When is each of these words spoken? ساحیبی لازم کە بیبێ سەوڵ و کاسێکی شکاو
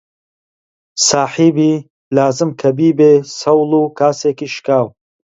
ساحیبی 1.07 1.71
لازم 2.17 2.49
کە 2.59 2.69
بیبێ 2.77 3.13
سەوڵ 3.39 3.71
و 3.81 3.91
کاسێکی 3.97 4.47
شکاو 4.55 4.87